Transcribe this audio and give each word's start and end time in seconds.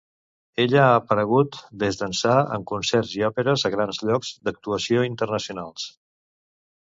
Ella 0.61 0.79
ha 0.83 0.93
aparegut 1.01 1.57
des 1.83 1.99
d'ençà 1.99 2.37
en 2.57 2.63
concerts 2.71 3.13
i 3.19 3.21
òperes 3.29 3.67
a 3.69 3.71
grans 3.75 4.01
llocs 4.11 4.31
d'actuació 4.49 5.03
internacionals. 5.11 5.85